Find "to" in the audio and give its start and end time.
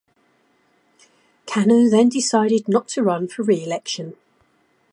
2.87-3.03